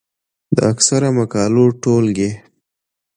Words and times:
د 0.55 0.57
اکثرو 0.71 1.09
مقالو 1.19 1.65
ټولګې، 1.81 2.31